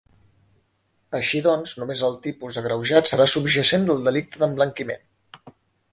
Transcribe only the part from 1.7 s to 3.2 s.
només el tipus agreujat